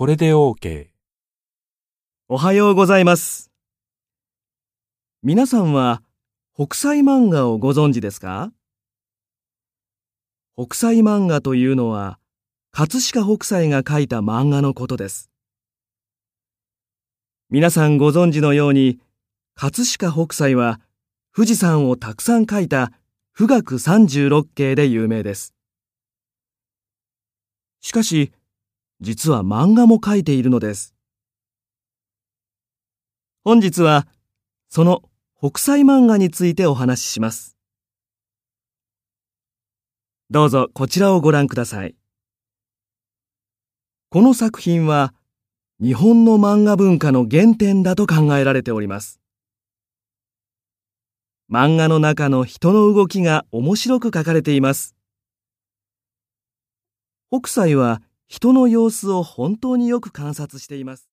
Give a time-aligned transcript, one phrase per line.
[0.00, 0.86] これで OK。
[2.26, 3.50] おはようございます。
[5.22, 6.00] 皆さんは
[6.54, 8.50] 北斎漫画をご存知ですか？
[10.56, 12.18] 北斎漫画というのは
[12.70, 15.30] 葛飾北斎が描いた漫画のことです。
[17.50, 19.00] 皆さんご存知のように
[19.54, 20.80] 葛飾北斎は
[21.36, 22.90] 富士山をたくさん描いた
[23.36, 25.52] 富岳三十六景で有名です。
[27.82, 28.32] しかし、
[29.02, 30.94] 実は漫画も描いているのです。
[33.44, 34.06] 本日は、
[34.68, 35.02] その
[35.38, 37.56] 北斎漫画についてお話しします。
[40.28, 41.94] どうぞこちらをご覧ください。
[44.10, 45.14] この作品は、
[45.80, 49.18] 日本の漫画文化の原点だと考えられております。
[51.50, 54.94] 漫画の中の人の動きが面白く描かれています。
[57.30, 61.10] 北斎は人の様子を本当によく観察しています。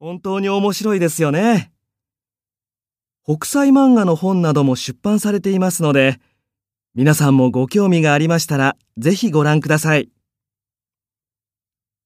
[0.00, 1.70] 本当に面白いですよね。
[3.24, 6.18] 北斎漫画の本なども出版されていますので、
[6.94, 10.08] 皆さんもご興味がありましたら、ぜひご覧ください。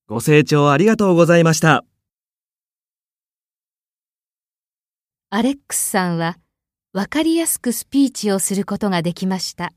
[0.09, 1.85] ご清聴ありがとうございました。
[5.31, 6.39] アレックスさんは
[6.93, 9.73] 分かりやすくスピーチをすることができました。